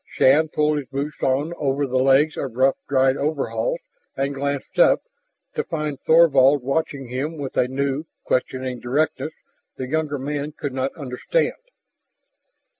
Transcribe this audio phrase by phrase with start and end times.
[0.13, 3.77] Shann pulled his boots on over the legs of rough dried coveralls
[4.17, 5.03] and glanced up,
[5.53, 9.33] to find Thorvald watching him with a new, questioning directness
[9.77, 11.53] the younger man could not understand.